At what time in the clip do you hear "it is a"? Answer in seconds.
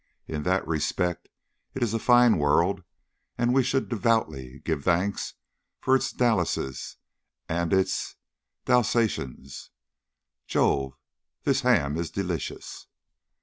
1.75-1.99